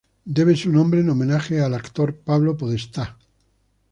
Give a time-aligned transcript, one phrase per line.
[0.25, 3.19] Debe su nombre en homenaje al actor Pablo Podestá.